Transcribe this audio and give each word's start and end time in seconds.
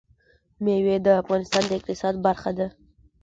مېوې 0.63 0.95
د 1.05 1.07
افغانستان 1.21 1.63
د 1.67 1.71
اقتصاد 1.79 2.13
برخه 2.25 2.51
ده. 2.57 2.67